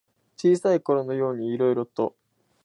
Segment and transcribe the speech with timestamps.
[0.35, 2.15] 小さいころのようにいろいろと。